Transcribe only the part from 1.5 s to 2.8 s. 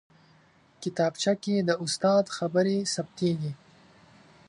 د استاد خبرې